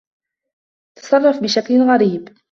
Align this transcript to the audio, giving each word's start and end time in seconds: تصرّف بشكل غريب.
تصرّف 0.95 1.39
بشكل 1.43 1.81
غريب. 1.89 2.37